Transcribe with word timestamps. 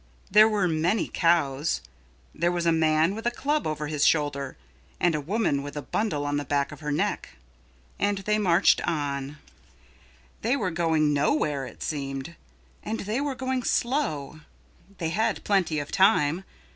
There 0.31 0.49
were 0.49 0.67
many 0.67 1.07
cows. 1.13 1.79
There 2.33 2.51
was 2.51 2.65
a 2.65 2.71
man 2.71 3.13
with 3.13 3.27
a 3.27 3.37
club 3.37 3.67
over 3.67 3.85
his 3.85 4.03
shoulder 4.03 4.57
and 4.99 5.13
a 5.13 5.21
woman 5.21 5.61
with 5.61 5.77
a 5.77 5.83
bundle 5.83 6.25
on 6.25 6.37
the 6.37 6.43
back 6.43 6.71
of 6.71 6.79
her 6.79 6.91
neck. 6.91 7.37
And 7.99 8.17
they 8.17 8.39
marched 8.39 8.81
on. 8.87 9.37
They 10.41 10.55
were 10.55 10.71
going 10.71 11.13
nowhere, 11.13 11.67
it 11.67 11.83
seemed. 11.83 12.33
And 12.81 13.01
they 13.01 13.21
were 13.21 13.35
going 13.35 13.61
slow. 13.61 14.39
They 14.97 15.09
had 15.09 15.43
plenty 15.43 15.77
of 15.77 15.91
time. 15.91 16.45